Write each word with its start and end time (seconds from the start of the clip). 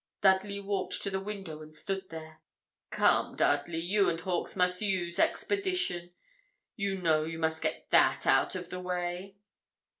Dudley 0.21 0.59
walked 0.59 1.03
to 1.03 1.11
the 1.11 1.19
window 1.19 1.61
and 1.61 1.75
stood 1.75 2.09
there. 2.09 2.39
'Come, 2.89 3.35
Dudley, 3.35 3.77
you 3.77 4.09
and 4.09 4.19
Hawkes 4.19 4.55
must 4.55 4.81
use 4.81 5.19
expedition. 5.19 6.11
You 6.75 6.99
know 6.99 7.23
you 7.23 7.37
must 7.37 7.61
get 7.61 7.91
that 7.91 8.25
out 8.25 8.55
of 8.55 8.69
the 8.71 8.79
way.' 8.79 9.35